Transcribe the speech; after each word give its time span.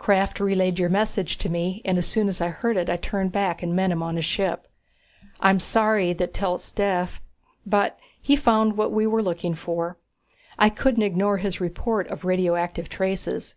Krafft 0.00 0.40
relayed 0.40 0.78
your 0.78 0.88
message 0.88 1.36
to 1.36 1.50
me 1.50 1.82
and 1.84 1.98
as 1.98 2.06
soon 2.06 2.26
as 2.26 2.40
I 2.40 2.48
heard 2.48 2.78
it 2.78 2.88
I 2.88 2.96
turned 2.96 3.32
back 3.32 3.62
and 3.62 3.76
met 3.76 3.90
him 3.90 4.02
on 4.02 4.16
his 4.16 4.24
ship. 4.24 4.66
I'm 5.40 5.60
sorry 5.60 6.14
that 6.14 6.32
Telt's 6.32 6.72
dead 6.72 7.10
but 7.66 7.98
he 8.18 8.34
found 8.34 8.78
what 8.78 8.92
we 8.92 9.06
were 9.06 9.22
looking 9.22 9.52
for. 9.54 9.98
I 10.58 10.70
couldn't 10.70 11.02
ignore 11.02 11.36
his 11.36 11.60
report 11.60 12.06
of 12.08 12.24
radioactive 12.24 12.88
traces. 12.88 13.56